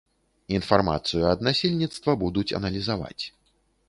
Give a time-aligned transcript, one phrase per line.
[0.59, 3.19] Інфармацыю ад насельніцтва будуць аналізаваць.